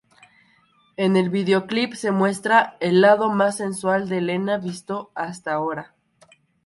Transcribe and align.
En 0.97 1.15
el 1.15 1.29
videoclip 1.29 1.93
se 1.93 2.09
muestra 2.09 2.75
el 2.79 3.01
lado 3.01 3.29
más 3.29 3.57
sensual 3.57 4.09
de 4.09 4.17
Helena 4.17 4.57
visto 4.57 5.11
hasta 5.13 5.51
ahora. 5.53 5.93